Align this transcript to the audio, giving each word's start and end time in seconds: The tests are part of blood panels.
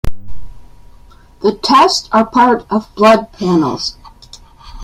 The 1.43 1.51
tests 1.61 2.09
are 2.11 2.25
part 2.25 2.65
of 2.71 2.89
blood 2.95 3.31
panels. 3.33 3.97